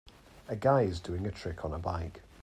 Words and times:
A 0.47 0.55
guy 0.55 0.81
is 0.81 0.99
doing 0.99 1.27
a 1.27 1.31
trick 1.31 1.63
on 1.63 1.73
a 1.75 1.77
bike. 1.77 2.23